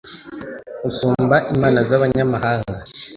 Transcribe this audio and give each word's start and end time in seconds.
usumba 0.89 1.35
imana 1.53 1.79
z'inyamahanga 1.87 2.75